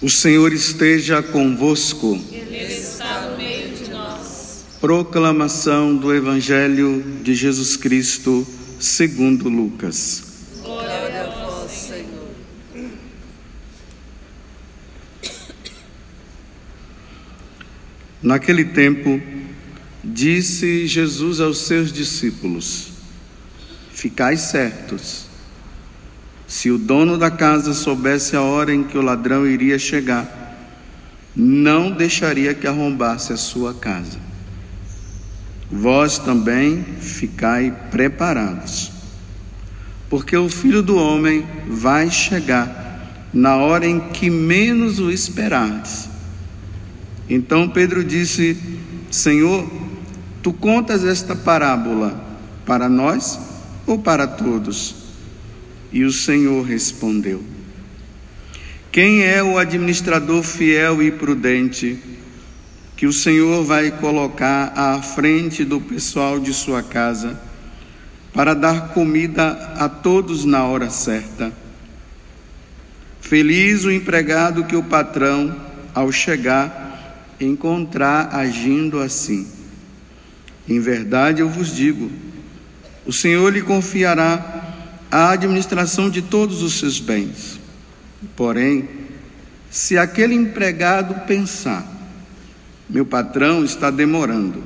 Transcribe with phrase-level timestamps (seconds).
[0.00, 2.22] O Senhor esteja convosco.
[2.30, 4.66] Ele está no meio de nós.
[4.78, 8.46] Proclamação do Evangelho de Jesus Cristo,
[8.78, 10.22] segundo Lucas.
[10.62, 12.28] Glória a vós, Senhor.
[18.22, 19.18] Naquele tempo,
[20.04, 22.88] disse Jesus aos seus discípulos:
[23.94, 25.26] Ficai certos.
[26.56, 30.26] Se o dono da casa soubesse a hora em que o ladrão iria chegar,
[31.36, 34.18] não deixaria que arrombasse a sua casa.
[35.70, 38.90] Vós também ficai preparados,
[40.08, 46.08] porque o filho do homem vai chegar na hora em que menos o esperardes.
[47.28, 48.56] Então Pedro disse:
[49.10, 49.70] Senhor,
[50.42, 52.18] tu contas esta parábola
[52.64, 53.38] para nós
[53.86, 55.05] ou para todos?
[55.96, 57.42] E o Senhor respondeu:
[58.92, 61.98] Quem é o administrador fiel e prudente
[62.94, 67.40] que o Senhor vai colocar à frente do pessoal de sua casa
[68.34, 71.50] para dar comida a todos na hora certa?
[73.18, 75.56] Feliz o empregado que o patrão,
[75.94, 79.48] ao chegar, encontrar agindo assim.
[80.68, 82.10] Em verdade eu vos digo:
[83.06, 84.55] o Senhor lhe confiará
[85.10, 87.60] a administração de todos os seus bens.
[88.34, 88.88] Porém,
[89.70, 91.86] se aquele empregado pensar,
[92.88, 94.62] meu patrão está demorando,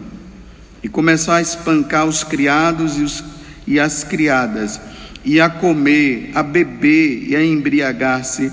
[0.82, 3.24] e começar a espancar os criados e, os,
[3.66, 4.80] e as criadas,
[5.24, 8.50] e a comer, a beber e a embriagar-se,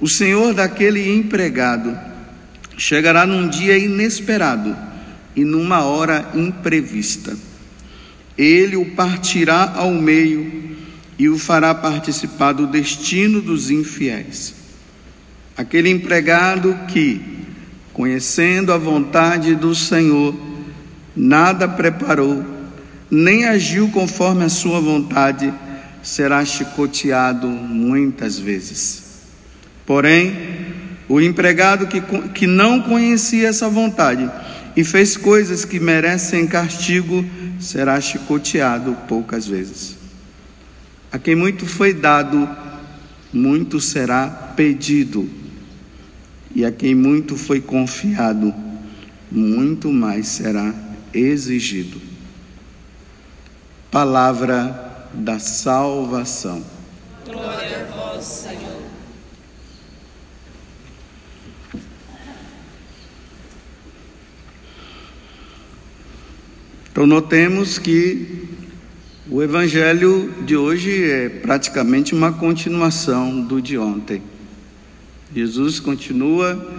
[0.00, 1.96] o senhor daquele empregado
[2.76, 4.76] chegará num dia inesperado
[5.34, 7.36] e numa hora imprevista.
[8.36, 10.75] Ele o partirá ao meio
[11.18, 14.54] e o fará participar do destino dos infiéis.
[15.56, 17.20] Aquele empregado que,
[17.92, 20.34] conhecendo a vontade do Senhor,
[21.14, 22.44] nada preparou,
[23.10, 25.52] nem agiu conforme a sua vontade,
[26.02, 29.02] será chicoteado muitas vezes.
[29.86, 30.36] Porém,
[31.08, 32.00] o empregado que,
[32.34, 34.30] que não conhecia essa vontade
[34.76, 37.24] e fez coisas que merecem castigo
[37.58, 39.95] será chicoteado poucas vezes.
[41.16, 42.46] A quem muito foi dado,
[43.32, 45.26] muito será pedido,
[46.54, 48.54] e a quem muito foi confiado,
[49.32, 50.74] muito mais será
[51.14, 51.98] exigido.
[53.90, 56.62] Palavra da salvação.
[57.24, 58.82] Glória a vós, Senhor.
[66.92, 68.45] Então, notemos que
[69.28, 74.22] o Evangelho de hoje é praticamente uma continuação do de ontem.
[75.34, 76.72] Jesus continua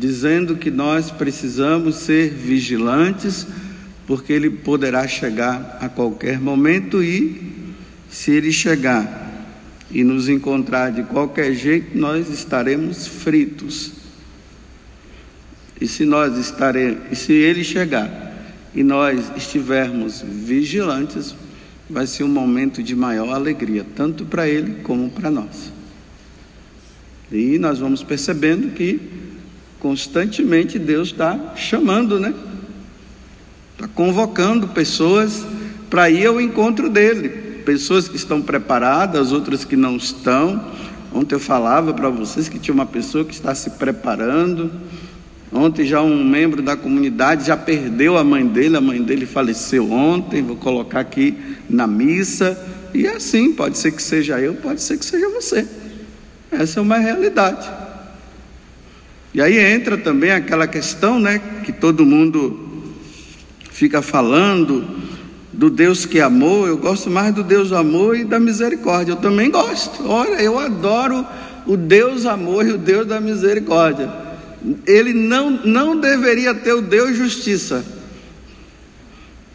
[0.00, 3.46] dizendo que nós precisamos ser vigilantes,
[4.06, 7.52] porque Ele poderá chegar a qualquer momento e,
[8.08, 9.52] se Ele chegar
[9.90, 13.92] e nos encontrar de qualquer jeito, nós estaremos fritos.
[15.78, 18.22] E se nós estaremos, e se Ele chegar
[18.74, 21.34] e nós estivermos vigilantes,
[21.88, 25.72] vai ser um momento de maior alegria, tanto para ele como para nós.
[27.30, 29.00] E nós vamos percebendo que
[29.80, 32.32] constantemente Deus está chamando, né?
[33.72, 35.44] Está convocando pessoas
[35.90, 37.28] para ir ao encontro dele.
[37.64, 40.72] Pessoas que estão preparadas, outras que não estão.
[41.12, 44.70] Ontem eu falava para vocês que tinha uma pessoa que está se preparando
[45.54, 49.88] Ontem já um membro da comunidade já perdeu a mãe dele, a mãe dele faleceu
[49.92, 51.38] ontem, vou colocar aqui
[51.70, 52.58] na missa.
[52.92, 55.64] E é assim, pode ser que seja eu, pode ser que seja você.
[56.50, 57.70] Essa é uma realidade.
[59.32, 62.92] E aí entra também aquela questão, né, que todo mundo
[63.70, 64.84] fica falando
[65.52, 66.66] do Deus que amou.
[66.66, 69.12] Eu gosto mais do Deus do amor e da misericórdia.
[69.12, 70.04] Eu também gosto.
[70.04, 71.24] Olha, eu adoro
[71.64, 74.23] o Deus amor e o Deus da misericórdia
[74.86, 77.84] ele não, não deveria ter o Deus justiça.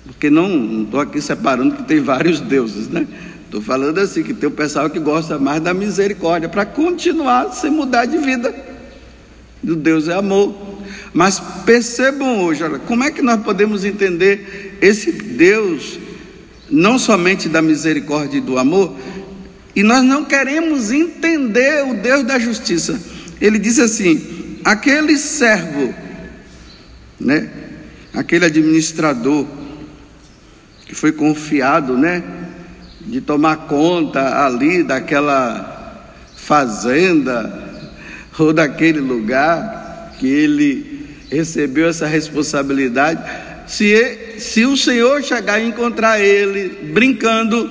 [0.06, 3.08] Porque não estou aqui separando que tem vários deuses, né?
[3.46, 7.72] Estou falando assim, que tem o pessoal que gosta mais da misericórdia, para continuar sem
[7.72, 8.54] mudar de vida.
[9.64, 10.56] O Deus é amor.
[11.14, 16.00] Mas percebam hoje, olha, como é que nós podemos entender esse Deus,
[16.70, 18.96] não somente da misericórdia e do amor,
[19.76, 23.02] e nós não queremos entender o Deus da justiça.
[23.42, 25.94] Ele diz assim: aquele servo,
[27.20, 27.50] né?
[28.14, 29.46] Aquele administrador
[30.86, 32.24] que foi confiado, né?
[33.02, 37.70] De tomar conta ali daquela fazenda
[38.38, 43.22] ou daquele lugar que ele recebeu essa responsabilidade,
[43.68, 47.70] se, se o Senhor chegar e encontrar ele brincando,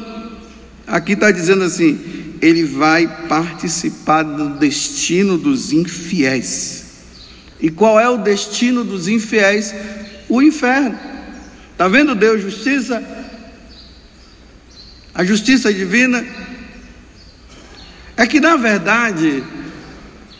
[0.86, 1.98] aqui está dizendo assim:
[2.40, 6.86] ele vai participar do destino dos infiéis.
[7.60, 9.74] E qual é o destino dos infiéis?
[10.28, 10.98] O inferno.
[11.72, 13.02] Está vendo Deus justiça?
[15.14, 16.24] A justiça divina
[18.16, 19.42] é que na verdade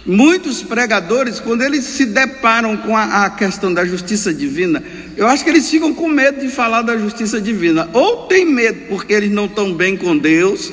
[0.09, 4.83] muitos pregadores, quando eles se deparam com a, a, questão da justiça divina,
[5.17, 7.89] eu acho que eles ficam com medo de falar da justiça divina.
[7.93, 10.73] Ou tem medo porque eles não estão bem com Deus,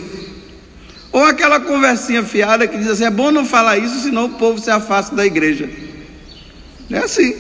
[1.15, 4.59] ou aquela conversinha fiada que diz assim: é bom não falar isso, senão o povo
[4.59, 5.69] se afasta da igreja.
[6.91, 7.33] É assim.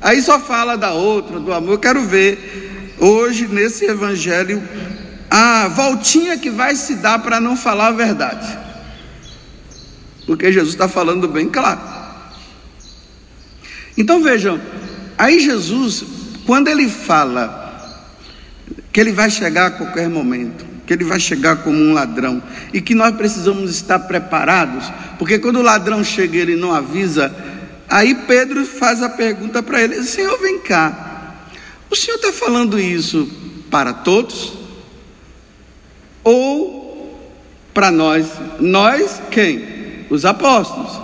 [0.00, 1.74] Aí só fala da outra, do amor.
[1.74, 4.60] Eu quero ver hoje nesse evangelho
[5.30, 8.58] a voltinha que vai se dar para não falar a verdade.
[10.26, 11.80] Porque Jesus está falando bem claro.
[13.96, 14.60] Então vejam,
[15.16, 16.02] aí Jesus,
[16.44, 18.02] quando ele fala
[18.92, 22.42] que ele vai chegar a qualquer momento, que ele vai chegar como um ladrão
[22.72, 27.30] e que nós precisamos estar preparados, porque quando o ladrão chega e ele não avisa,
[27.86, 31.44] aí Pedro faz a pergunta para ele: Senhor, vem cá,
[31.90, 33.28] o senhor está falando isso
[33.70, 34.54] para todos?
[36.24, 37.20] Ou
[37.74, 38.26] para nós?
[38.58, 40.06] Nós quem?
[40.08, 40.98] Os apóstolos.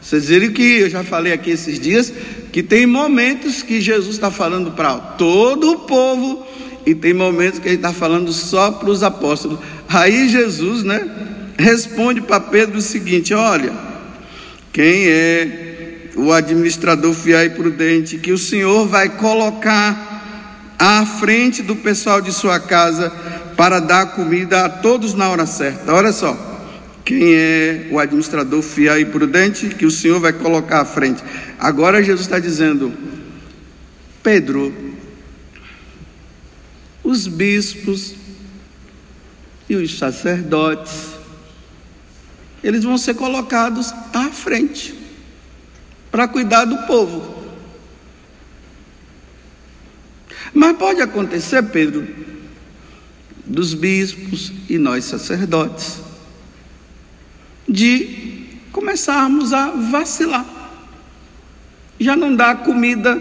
[0.00, 2.10] Vocês viram que eu já falei aqui esses dias
[2.50, 6.46] que tem momentos que Jesus está falando para todo o povo
[6.84, 9.58] e tem momentos que ele está falando só para os apóstolos.
[9.88, 11.08] Aí Jesus, né,
[11.58, 13.72] responde para Pedro o seguinte: Olha,
[14.72, 21.76] quem é o administrador fiel e prudente que o Senhor vai colocar à frente do
[21.76, 23.10] pessoal de sua casa
[23.56, 25.92] para dar comida a todos na hora certa?
[25.92, 26.50] Olha só.
[27.04, 31.22] Quem é o administrador fiel e prudente que o Senhor vai colocar à frente?
[31.58, 32.92] Agora Jesus está dizendo,
[34.22, 34.91] Pedro,
[37.02, 38.14] os bispos
[39.68, 41.12] e os sacerdotes,
[42.62, 44.94] eles vão ser colocados à frente
[46.10, 47.42] para cuidar do povo.
[50.54, 52.06] Mas pode acontecer, Pedro,
[53.44, 56.00] dos bispos e nós sacerdotes,
[57.68, 60.46] de começarmos a vacilar,
[61.98, 63.14] já não dá comida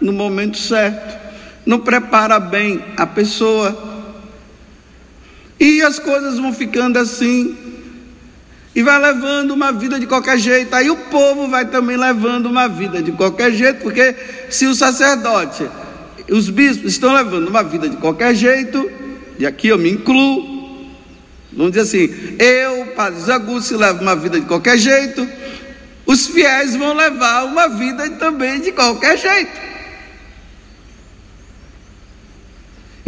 [0.00, 1.17] no momento certo,
[1.68, 3.76] não prepara bem a pessoa.
[5.60, 7.58] E as coisas vão ficando assim.
[8.74, 10.74] E vai levando uma vida de qualquer jeito.
[10.74, 14.16] Aí o povo vai também levando uma vida de qualquer jeito, porque
[14.48, 15.68] se o sacerdote,
[16.30, 18.90] os bispos estão levando uma vida de qualquer jeito,
[19.38, 20.88] e aqui eu me incluo,
[21.52, 25.28] vamos dizer assim, eu, Padre Zagusso, levo uma vida de qualquer jeito,
[26.06, 29.77] os fiéis vão levar uma vida também de qualquer jeito.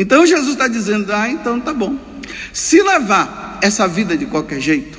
[0.00, 1.94] Então Jesus está dizendo: ah, então tá bom.
[2.54, 4.98] Se levar essa vida de qualquer jeito,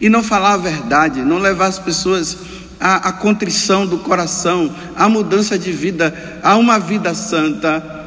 [0.00, 2.38] e não falar a verdade, não levar as pessoas
[2.80, 8.06] à, à contrição do coração, à mudança de vida, a uma vida santa,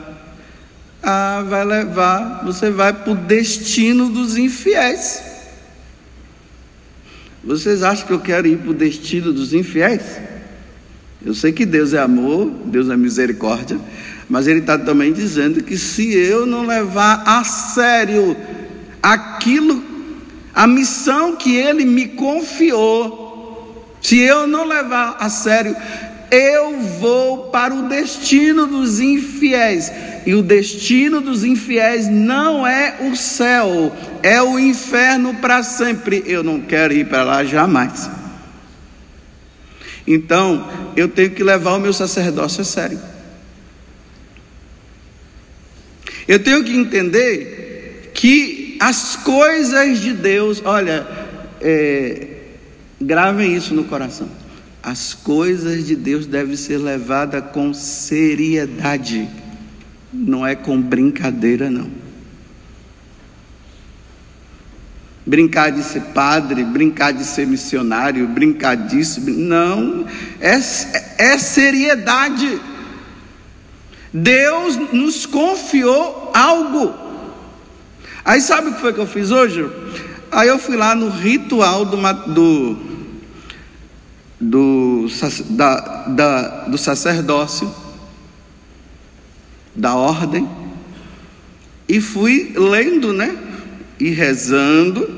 [1.04, 5.22] ah, vai levar, você vai para o destino dos infiéis.
[7.44, 10.02] Vocês acham que eu quero ir para o destino dos infiéis?
[11.24, 13.80] Eu sei que Deus é amor, Deus é misericórdia,
[14.30, 18.38] mas ele está também dizendo que se eu não levar a sério
[19.02, 19.84] aquilo,
[20.54, 25.76] a missão que ele me confiou, se eu não levar a sério,
[26.30, 29.92] eu vou para o destino dos infiéis.
[30.28, 36.24] E o destino dos infiéis não é o céu, é o inferno para sempre.
[36.28, 38.08] Eu não quero ir para lá jamais.
[40.06, 43.00] Então, eu tenho que levar o meu sacerdócio a sério.
[46.30, 51.08] Eu tenho que entender que as coisas de Deus, olha,
[51.60, 52.28] é,
[53.02, 54.30] gravem isso no coração.
[54.84, 59.28] As coisas de Deus devem ser levadas com seriedade,
[60.14, 61.90] não é com brincadeira, não.
[65.26, 70.06] Brincar de ser padre, brincar de ser missionário, brincar disso, não,
[70.40, 70.60] é,
[71.18, 72.62] é seriedade.
[74.14, 76.94] Deus nos confiou algo.
[78.26, 79.68] Aí sabe o que foi que eu fiz hoje?
[80.32, 81.98] Aí eu fui lá no ritual do,
[82.34, 82.78] do,
[84.40, 85.08] do,
[85.52, 87.74] da, da, do sacerdócio,
[89.76, 90.48] da ordem,
[91.88, 93.36] e fui lendo, né?
[94.00, 95.10] E rezando,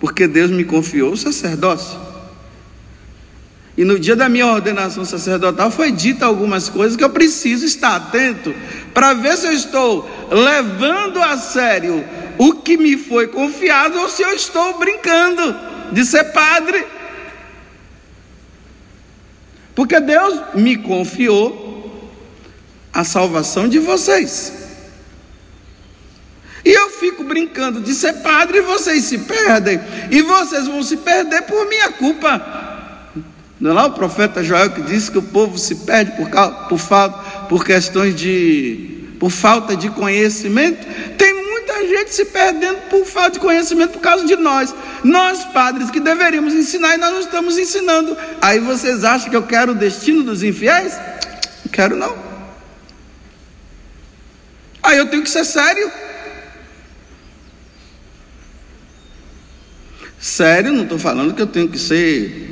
[0.00, 2.05] porque Deus me confiou o sacerdócio.
[3.76, 7.94] E no dia da minha ordenação sacerdotal foi dita algumas coisas que eu preciso estar
[7.94, 8.54] atento
[8.94, 12.02] para ver se eu estou levando a sério
[12.38, 15.54] o que me foi confiado ou se eu estou brincando
[15.92, 16.86] de ser padre.
[19.74, 22.10] Porque Deus me confiou
[22.90, 24.54] a salvação de vocês.
[26.64, 29.78] E eu fico brincando de ser padre e vocês se perdem.
[30.10, 32.75] E vocês vão se perder por minha culpa.
[33.58, 36.28] Não é lá o profeta Joel que disse que o povo se perde por,
[36.68, 36.78] por,
[37.48, 39.14] por questões de.
[39.18, 40.86] por falta de conhecimento?
[41.16, 44.74] Tem muita gente se perdendo por falta de conhecimento por causa de nós.
[45.02, 48.16] Nós, padres, que deveríamos ensinar e nós não estamos ensinando.
[48.42, 50.92] Aí vocês acham que eu quero o destino dos infiéis?
[51.64, 52.14] Não quero não.
[54.82, 55.90] Aí eu tenho que ser sério.
[60.18, 62.45] Sério, não estou falando que eu tenho que ser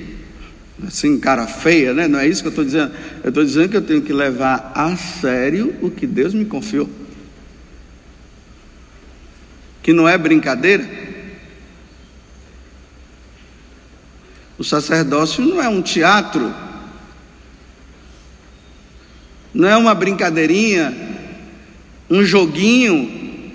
[0.83, 2.09] assim, cara feia, né?
[2.09, 2.93] Não é isso que eu estou dizendo.
[3.23, 6.89] Eu estou dizendo que eu tenho que levar a sério o que Deus me confiou.
[9.83, 10.89] Que não é brincadeira.
[14.59, 16.55] O sacerdócio não é um teatro,
[19.53, 20.97] não é uma brincadeirinha,
[22.09, 23.53] um joguinho.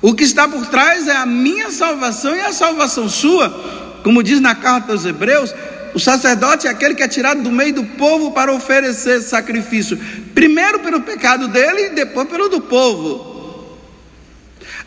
[0.00, 3.87] O que está por trás é a minha salvação e a salvação sua.
[4.08, 5.54] Como diz na carta aos Hebreus,
[5.92, 9.98] o sacerdote é aquele que é tirado do meio do povo para oferecer sacrifício,
[10.34, 13.76] primeiro pelo pecado dele e depois pelo do povo.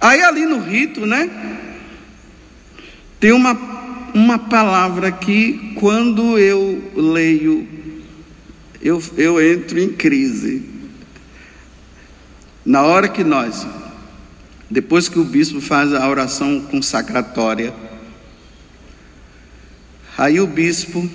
[0.02, 1.30] Aí ali no rito, né?
[3.20, 3.56] Tem uma,
[4.12, 7.68] uma palavra que quando eu leio,
[8.82, 10.64] eu, eu entro em crise.
[12.66, 13.68] Na hora que nós,
[14.68, 17.91] depois que o bispo faz a oração consacratória,
[20.22, 21.10] Aí o bispo,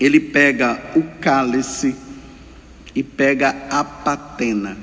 [0.00, 1.94] ele pega o cálice
[2.94, 4.74] e pega a patena.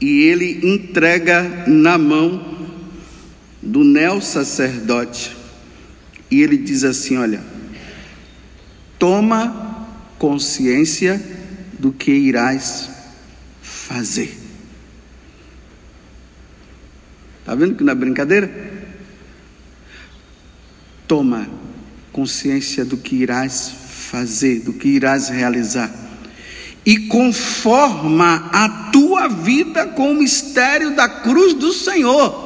[0.00, 2.70] E ele entrega na mão
[3.60, 5.36] do neo sacerdote.
[6.30, 7.42] E ele diz assim: Olha,
[8.96, 9.84] toma
[10.20, 11.20] consciência
[11.76, 12.88] do que irás
[13.60, 14.32] fazer.
[17.40, 18.65] Está vendo que não é brincadeira?
[21.06, 21.48] Toma
[22.12, 23.70] consciência do que irás
[24.10, 25.90] fazer, do que irás realizar.
[26.84, 32.44] E conforma a tua vida com o mistério da cruz do Senhor.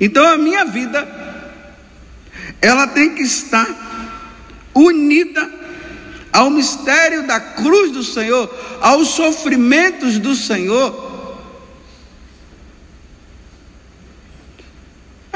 [0.00, 1.06] Então a minha vida,
[2.60, 3.68] ela tem que estar
[4.74, 5.48] unida
[6.32, 11.11] ao mistério da cruz do Senhor, aos sofrimentos do Senhor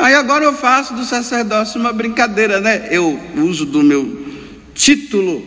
[0.06, 2.86] Aí agora eu faço do sacerdócio uma brincadeira, né?
[2.92, 4.24] Eu uso do meu
[4.72, 5.44] título,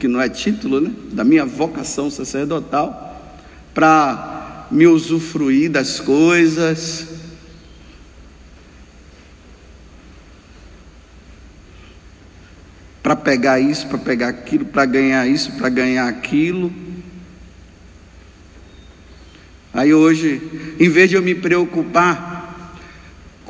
[0.00, 0.90] que não é título, né?
[1.12, 3.38] Da minha vocação sacerdotal,
[3.72, 7.06] para me usufruir das coisas.
[13.04, 16.72] Para pegar isso, para pegar aquilo, para ganhar isso, para ganhar aquilo.
[19.72, 20.42] Aí hoje,
[20.80, 22.29] em vez de eu me preocupar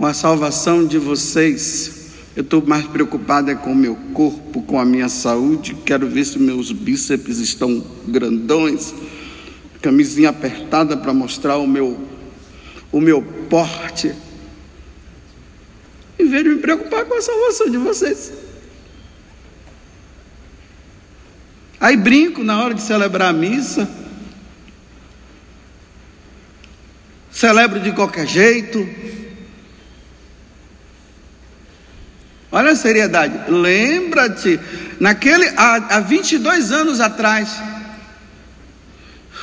[0.00, 2.14] com a salvação de vocês.
[2.35, 5.76] Eu estou mais preocupado é com o meu corpo, com a minha saúde.
[5.85, 8.95] Quero ver se meus bíceps estão grandões,
[9.83, 12.00] camisinha apertada para mostrar o meu,
[12.90, 14.14] o meu porte.
[16.19, 18.33] Em vez de me preocupar com a salvação de vocês.
[21.78, 23.87] Aí brinco na hora de celebrar a missa.
[27.30, 28.88] Celebro de qualquer jeito
[32.52, 33.50] Olha a seriedade.
[33.50, 34.59] Lembra-te,
[34.99, 37.61] naquele há, há 22 anos atrás,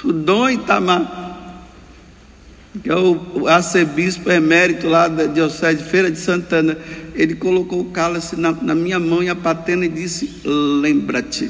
[0.04, 1.26] o Dom Itamar,
[2.84, 6.78] que é o arcebispo emérito lá da Diocese de Feira de Santana,
[7.16, 11.50] ele colocou o cálice na, na minha mão e a patena e disse: Lembra-te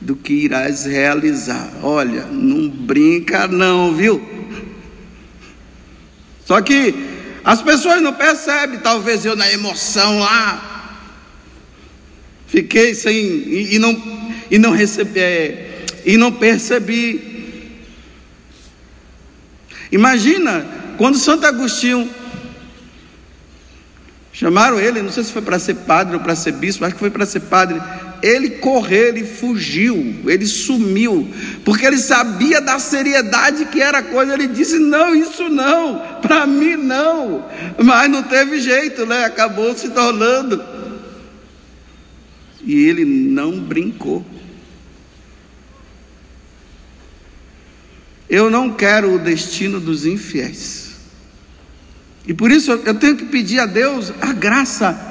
[0.00, 1.70] do que irás realizar.
[1.82, 4.22] Olha, não brinca, não, viu?
[6.44, 6.94] Só que
[7.44, 10.67] as pessoas não percebem, talvez eu na emoção lá,
[12.48, 14.18] Fiquei sem e, e não
[14.50, 17.76] e não recebi é, e não percebi.
[19.92, 22.10] Imagina quando Santo Agostinho
[24.38, 27.00] Chamaram ele, não sei se foi para ser padre ou para ser bispo, acho que
[27.00, 27.82] foi para ser padre.
[28.22, 31.28] Ele correu, ele fugiu, ele sumiu,
[31.64, 34.34] porque ele sabia da seriedade que era a coisa.
[34.34, 37.44] Ele disse: Não, isso não, para mim não.
[37.82, 39.24] Mas não teve jeito, né?
[39.24, 40.62] Acabou se tornando.
[42.68, 44.22] E ele não brincou.
[48.28, 50.90] Eu não quero o destino dos infiéis.
[52.26, 55.06] E por isso eu tenho que pedir a Deus a graça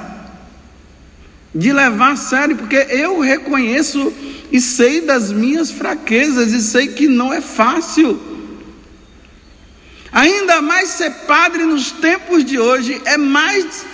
[1.52, 4.12] de levar a sério, porque eu reconheço
[4.52, 8.22] e sei das minhas fraquezas e sei que não é fácil.
[10.12, 13.84] Ainda mais ser padre nos tempos de hoje é mais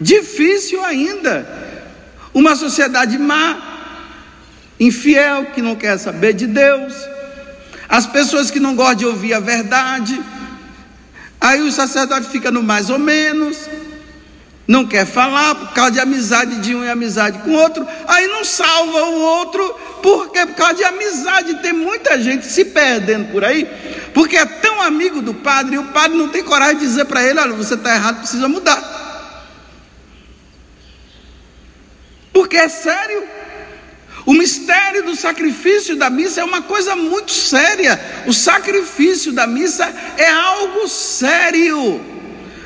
[0.00, 1.61] difícil ainda.
[2.34, 3.56] Uma sociedade má,
[4.78, 6.94] infiel, que não quer saber de Deus,
[7.88, 10.18] as pessoas que não gostam de ouvir a verdade,
[11.42, 13.68] Aí o sacerdote fica no mais ou menos,
[14.64, 18.28] não quer falar por causa de amizade de um e amizade com o outro, aí
[18.28, 21.54] não salva o outro, porque por causa de amizade.
[21.54, 23.68] Tem muita gente se perdendo por aí,
[24.14, 27.24] porque é tão amigo do padre e o padre não tem coragem de dizer para
[27.24, 28.91] ele: olha, você está errado, precisa mudar.
[32.52, 33.24] Porque é sério.
[34.26, 37.98] O mistério do sacrifício da missa é uma coisa muito séria.
[38.26, 41.98] O sacrifício da missa é algo sério.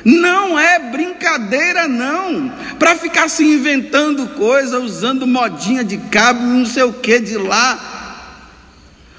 [0.03, 2.49] Não é brincadeira, não.
[2.77, 8.43] Para ficar se inventando coisa, usando modinha de cabo, não sei o que de lá.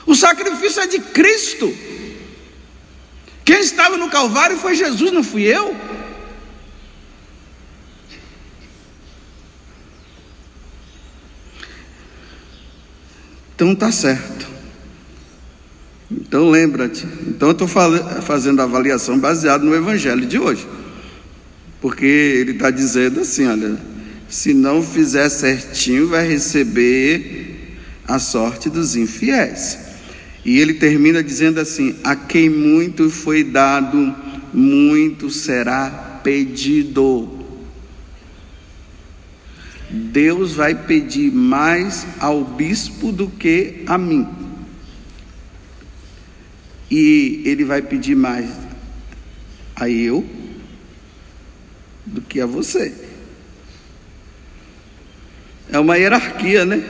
[0.04, 1.74] O sacrifício é de Cristo.
[3.42, 5.74] Quem estava no Calvário foi Jesus, não fui eu.
[13.58, 14.46] Então tá certo.
[16.08, 17.04] Então lembra-te.
[17.26, 20.64] Então eu estou fazendo a avaliação baseada no Evangelho de hoje.
[21.80, 23.76] Porque ele está dizendo assim: olha,
[24.28, 29.76] se não fizer certinho, vai receber a sorte dos infiéis.
[30.44, 34.14] E ele termina dizendo assim: a quem muito foi dado,
[34.54, 37.37] muito será pedido.
[39.90, 44.28] Deus vai pedir mais ao bispo do que a mim.
[46.90, 48.50] E ele vai pedir mais
[49.74, 50.26] a eu
[52.04, 52.92] do que a você.
[55.70, 56.82] É uma hierarquia, né?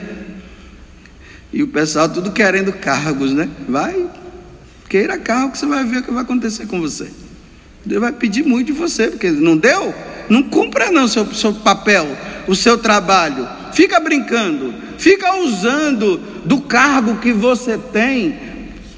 [1.51, 3.49] E o pessoal tudo querendo cargos, né?
[3.67, 4.09] Vai,
[4.87, 7.11] queira cargo que você vai ver o que vai acontecer com você.
[7.85, 9.93] Deus vai pedir muito de você, porque não deu?
[10.29, 12.07] Não cumpra não seu, seu papel
[12.49, 18.49] o seu trabalho, fica brincando, fica usando do cargo que você tem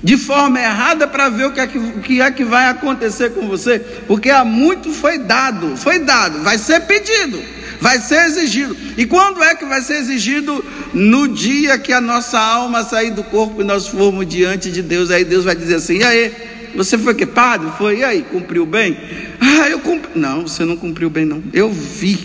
[0.01, 3.31] de forma errada para ver o que, é que, o que é que vai acontecer
[3.31, 7.43] com você, porque há muito foi dado, foi dado, vai ser pedido,
[7.81, 8.75] vai ser exigido.
[8.97, 10.63] E quando é que vai ser exigido?
[10.93, 15.11] No dia que a nossa alma sair do corpo e nós formos diante de Deus,
[15.11, 16.33] aí Deus vai dizer assim: e aí?
[16.75, 17.69] Você foi que padre?
[17.77, 17.99] Foi?
[17.99, 18.21] E aí?
[18.23, 18.97] Cumpriu bem?
[19.39, 20.11] Ah, eu cumpri.
[20.15, 21.43] Não, você não cumpriu bem, não.
[21.53, 22.17] Eu vi.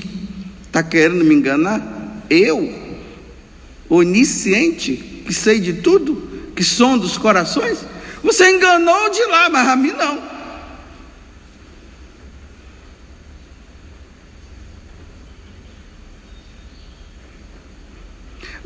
[0.66, 2.24] Está querendo me enganar?
[2.28, 2.72] Eu,
[3.88, 4.92] onisciente,
[5.26, 7.78] que sei de tudo, que som dos corações?
[8.22, 10.36] Você enganou de lá, mas a mim não.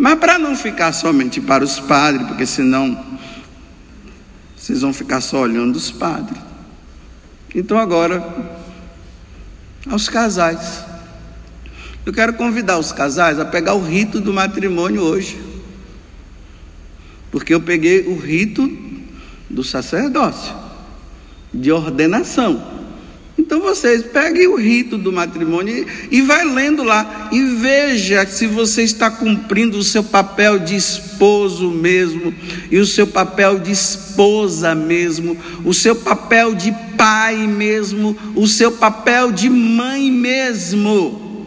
[0.01, 3.10] Mas para não ficar somente para os padres, porque senão
[4.71, 6.41] vocês vão ficar só olhando os padres.
[7.53, 8.25] Então agora,
[9.89, 10.85] aos casais.
[12.07, 15.41] Eu quero convidar os casais a pegar o rito do matrimônio hoje.
[17.33, 18.71] Porque eu peguei o rito
[19.49, 20.55] do sacerdócio,
[21.53, 22.80] de ordenação.
[23.51, 28.85] Então vocês peguem o rito do matrimônio e vai lendo lá e veja se você
[28.85, 32.33] está cumprindo o seu papel de esposo mesmo
[32.71, 38.71] e o seu papel de esposa mesmo, o seu papel de pai mesmo, o seu
[38.71, 41.45] papel de mãe mesmo.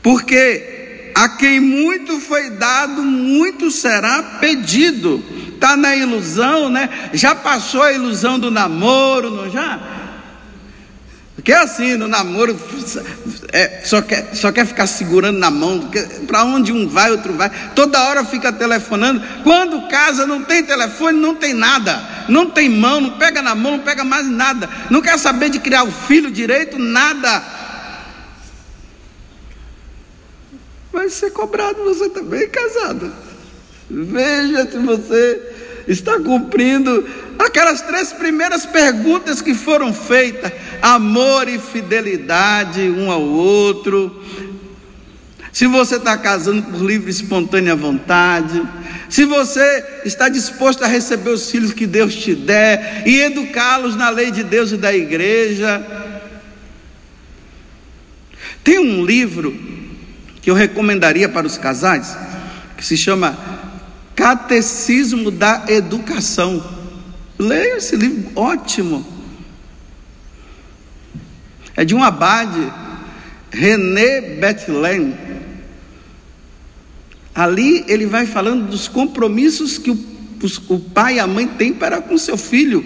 [0.00, 5.20] Porque a quem muito foi dado, muito será pedido.
[5.56, 7.10] Está na ilusão, né?
[7.12, 9.97] Já passou a ilusão do namoro, não já?
[11.48, 12.54] Porque é assim, no namoro,
[13.50, 15.88] é, só, quer, só quer ficar segurando na mão,
[16.26, 19.22] para onde um vai, outro vai, toda hora fica telefonando.
[19.44, 23.78] Quando casa, não tem telefone, não tem nada, não tem mão, não pega na mão,
[23.78, 27.42] não pega mais nada, não quer saber de criar o filho direito, nada.
[30.92, 33.10] vai ser cobrado você também casado.
[33.88, 35.57] Veja se você
[35.88, 40.52] está cumprindo aquelas três primeiras perguntas que foram feitas.
[40.82, 44.22] amor e fidelidade um ao outro.
[45.52, 48.62] Se você está casando por livre e espontânea vontade,
[49.08, 54.10] se você está disposto a receber os filhos que Deus te der e educá-los na
[54.10, 55.84] lei de Deus e da igreja.
[58.62, 59.56] Tem um livro
[60.42, 62.16] que eu recomendaria para os casais,
[62.76, 63.36] que se chama
[64.18, 66.60] Catecismo da Educação.
[67.38, 69.06] Leia esse livro, ótimo.
[71.76, 72.60] É de um abade,
[73.52, 75.16] René Bethlen.
[77.32, 79.98] Ali ele vai falando dos compromissos que o,
[80.68, 82.84] o pai e a mãe têm para com seu filho.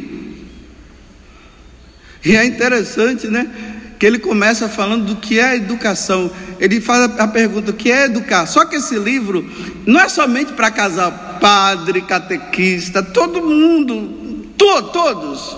[2.23, 3.72] E é interessante, né?
[4.03, 6.29] Que ele começa falando do que é a educação.
[6.59, 8.47] Ele faz a pergunta: o que é educar?
[8.47, 9.49] Só que esse livro
[9.87, 15.57] não é somente para casal, padre, catequista, todo mundo, to, todos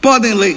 [0.00, 0.56] podem ler.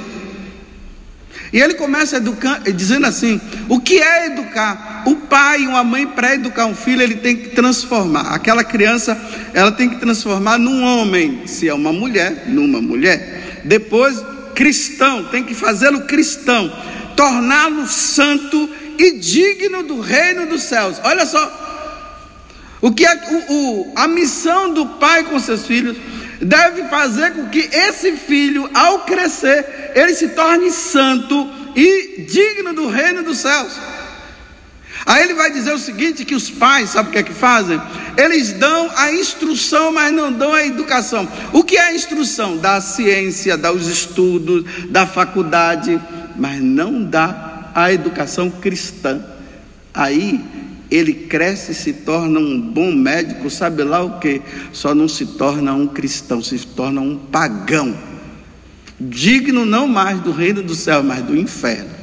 [1.51, 5.01] E ele começa educando, dizendo assim: o que é educar?
[5.07, 8.35] O pai e uma mãe, para educar um filho, ele tem que transformar.
[8.35, 9.19] Aquela criança,
[9.51, 13.61] ela tem que transformar num homem, se é uma mulher, numa mulher.
[13.65, 16.71] Depois, cristão, tem que fazê-lo cristão,
[17.15, 20.99] torná-lo santo e digno do reino dos céus.
[21.03, 21.65] Olha só,
[22.81, 25.97] o que é o, o, a missão do pai com seus filhos
[26.41, 32.87] deve fazer com que esse filho, ao crescer, ele se torne santo e digno do
[32.87, 33.73] reino dos céus.
[35.05, 37.79] Aí ele vai dizer o seguinte: que os pais, sabe o que é que fazem?
[38.17, 41.27] Eles dão a instrução, mas não dão a educação.
[41.53, 42.57] O que é a instrução?
[42.57, 46.01] Da ciência, dos estudos, da faculdade,
[46.37, 49.23] mas não dá a educação cristã.
[49.93, 50.41] Aí
[50.89, 54.41] ele cresce e se torna um bom médico, sabe lá o que?
[54.71, 57.97] Só não se torna um cristão, se torna um pagão,
[58.99, 61.95] digno não mais do reino do céu, mas do inferno.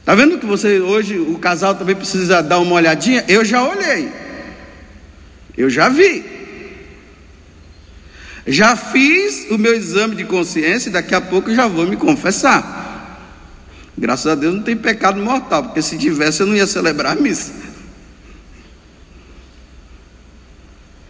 [0.00, 3.24] Está vendo que você hoje o casal também precisa dar uma olhadinha?
[3.26, 4.08] Eu já olhei,
[5.56, 6.24] eu já vi,
[8.46, 12.84] já fiz o meu exame de consciência e daqui a pouco já vou me confessar.
[13.98, 17.20] Graças a Deus não tem pecado mortal, porque se tivesse eu não ia celebrar a
[17.20, 17.52] missa.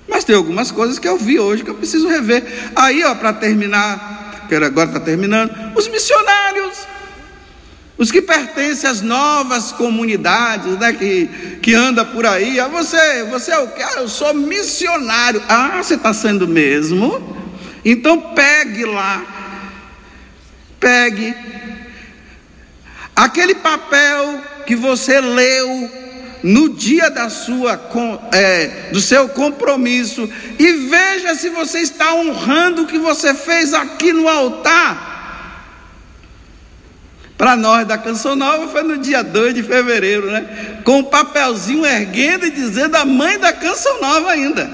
[0.09, 2.45] Mas tem algumas coisas que eu vi hoje que eu preciso rever.
[2.75, 6.46] Aí, ó, para terminar, que agora está terminando, os missionários,
[7.99, 11.27] os que pertencem às novas comunidades, né, que,
[11.63, 12.61] que anda por aí.
[12.61, 13.83] Ah, você, você é o que?
[13.83, 15.43] Ah, eu sou missionário.
[15.49, 17.37] Ah, você está sendo mesmo?
[17.85, 19.25] Então pegue lá,
[20.81, 21.35] pegue
[23.17, 25.91] Aquele papel que você leu
[26.43, 27.81] no dia da sua,
[28.31, 34.13] é, do seu compromisso e veja se você está honrando o que você fez aqui
[34.13, 35.16] no altar.
[37.37, 40.81] Para nós da Canção Nova foi no dia 2 de fevereiro, né?
[40.85, 44.71] Com o papelzinho erguendo e dizendo a mãe da Canção Nova ainda.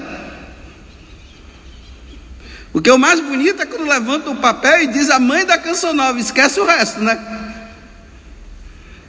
[2.71, 5.45] O que é o mais bonito é quando levanta o papel e diz a mãe
[5.45, 7.19] da Canção Nova, esquece o resto, né?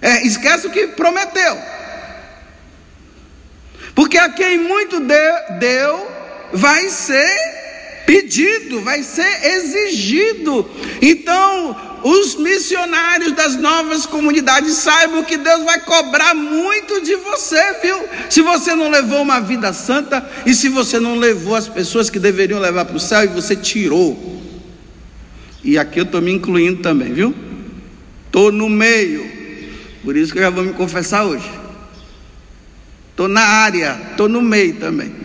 [0.02, 1.56] É, esquece o que prometeu.
[3.94, 6.10] Porque a quem muito deu, deu,
[6.52, 7.43] vai ser
[8.06, 10.68] pedido, vai ser exigido.
[11.00, 17.98] Então, os missionários das novas comunidades saibam que Deus vai cobrar muito de você, viu?
[18.28, 22.18] Se você não levou uma vida santa e se você não levou as pessoas que
[22.18, 24.42] deveriam levar para o céu e você tirou.
[25.62, 27.34] E aqui eu estou me incluindo também, viu?
[28.26, 29.26] Estou no meio.
[30.02, 31.50] Por isso que eu já vou me confessar hoje.
[33.10, 35.23] Estou na área, estou no meio também.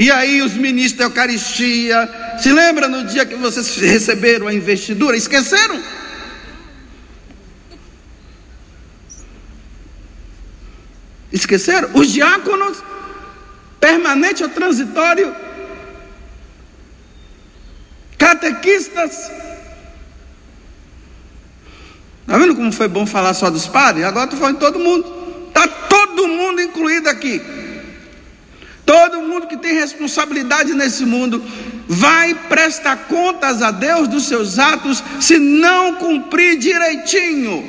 [0.00, 2.08] E aí os ministros da Eucaristia,
[2.38, 5.14] se lembra no dia que vocês receberam a investidura?
[5.14, 5.78] Esqueceram?
[11.30, 11.90] Esqueceram?
[11.92, 12.82] Os diáconos,
[13.78, 15.36] permanente ou transitório,
[18.16, 19.30] catequistas,
[22.22, 24.06] Está vendo como foi bom falar só dos padres?
[24.06, 25.04] Agora estou falando de todo mundo.
[25.48, 27.59] Está todo mundo incluído aqui.
[29.30, 31.42] Mundo que tem responsabilidade nesse mundo
[31.88, 37.64] vai prestar contas a Deus dos seus atos se não cumprir direitinho.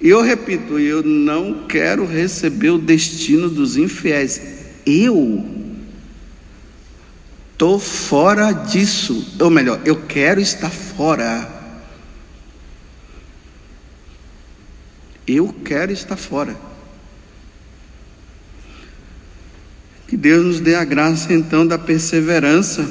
[0.00, 4.40] E eu repito, eu não quero receber o destino dos infiéis.
[4.86, 5.60] Eu
[7.60, 9.36] Estou fora disso.
[9.38, 11.46] Ou melhor, eu quero estar fora.
[15.26, 16.56] Eu quero estar fora.
[20.20, 22.86] Deus nos dê a graça então da perseverança.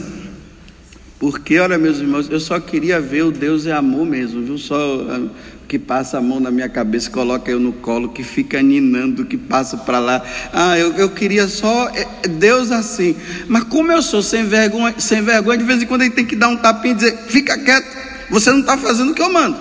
[1.19, 4.57] Porque, olha, meus irmãos, eu só queria ver o Deus é amor mesmo, viu?
[4.57, 5.27] Só ah,
[5.67, 9.37] que passa a mão na minha cabeça, coloca eu no colo, que fica ninando, que
[9.37, 10.23] passa para lá.
[10.51, 13.15] Ah, eu, eu queria só é, é Deus assim.
[13.47, 16.35] Mas como eu sou sem vergonha, sem vergonha, de vez em quando ele tem que
[16.35, 17.95] dar um tapinha e dizer: fica quieto,
[18.31, 19.55] você não está fazendo o que eu mando.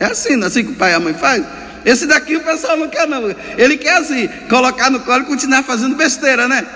[0.00, 1.44] É assim, não é assim que o pai e a mãe faz?
[1.84, 3.34] Esse daqui o pessoal não quer, não.
[3.56, 6.66] Ele quer assim, colocar no colo e continuar fazendo besteira, né?